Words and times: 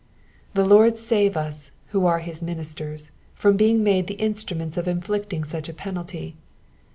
The 0.55 0.65
Lord 0.65 0.97
save 0.97 1.37
us, 1.37 1.71
who 1.89 2.07
are 2.07 2.21
his 2.21 2.41
ministers, 2.41 3.11
from 3.35 3.55
being 3.55 3.83
made 3.83 4.07
the 4.07 4.15
instruments 4.15 4.75
of 4.75 4.87
inflicting 4.87 5.43
such 5.43 5.69
a 5.69 5.75
penalty. 5.75 6.35